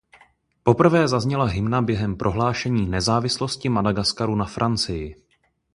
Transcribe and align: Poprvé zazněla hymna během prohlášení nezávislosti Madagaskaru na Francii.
Poprvé 0.63 1.07
zazněla 1.07 1.45
hymna 1.45 1.81
během 1.81 2.15
prohlášení 2.17 2.85
nezávislosti 2.89 3.69
Madagaskaru 3.69 4.35
na 4.35 4.45
Francii. 4.45 5.15